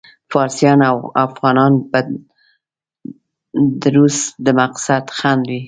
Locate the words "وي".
5.49-5.59